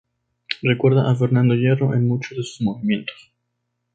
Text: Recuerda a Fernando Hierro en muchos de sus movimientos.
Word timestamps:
Recuerda 0.63 1.11
a 1.11 1.15
Fernando 1.15 1.53
Hierro 1.53 1.93
en 1.93 2.07
muchos 2.07 2.35
de 2.35 2.43
sus 2.43 2.61
movimientos. 2.61 3.31